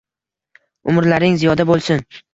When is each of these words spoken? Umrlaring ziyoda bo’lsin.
Umrlaring 0.93 1.37
ziyoda 1.43 1.69
bo’lsin. 1.75 2.07